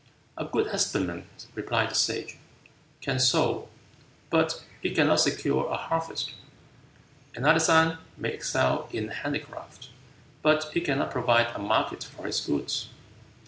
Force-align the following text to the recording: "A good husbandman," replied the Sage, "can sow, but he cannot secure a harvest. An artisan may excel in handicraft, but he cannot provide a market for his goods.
"A 0.35 0.45
good 0.45 0.71
husbandman," 0.71 1.27
replied 1.53 1.91
the 1.91 1.93
Sage, 1.93 2.37
"can 3.01 3.19
sow, 3.19 3.69
but 4.31 4.63
he 4.81 4.95
cannot 4.95 5.19
secure 5.19 5.69
a 5.69 5.77
harvest. 5.77 6.33
An 7.35 7.45
artisan 7.45 7.99
may 8.17 8.31
excel 8.33 8.89
in 8.91 9.09
handicraft, 9.09 9.89
but 10.41 10.71
he 10.73 10.81
cannot 10.81 11.11
provide 11.11 11.55
a 11.55 11.59
market 11.59 12.03
for 12.03 12.25
his 12.25 12.41
goods. 12.41 12.87